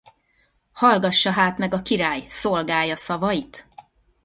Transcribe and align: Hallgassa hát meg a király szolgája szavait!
Hallgassa 0.71 1.31
hát 1.31 1.57
meg 1.57 1.73
a 1.73 1.81
király 1.81 2.25
szolgája 2.29 2.95
szavait! 2.95 3.67